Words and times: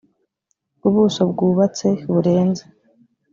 ubuso 0.87 1.21
bwubatse 1.31 1.87
burenze 2.11 2.63